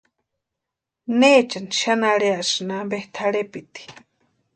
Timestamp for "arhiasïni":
2.13-2.73